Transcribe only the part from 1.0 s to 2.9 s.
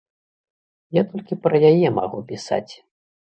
толькі пра яе магу пісаць.